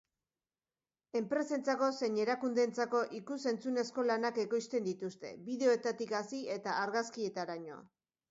Enpresentzako 1.17 1.89
zein 1.97 2.15
erakundeentzako 2.23 3.01
ikus-entzunezko 3.19 4.07
lanak 4.11 4.41
ekoizten 4.45 4.89
dituzte, 4.89 5.33
bideoetatik 5.49 6.17
hasi 6.21 6.43
eta 6.57 6.79
argazkietaraino. 6.87 7.79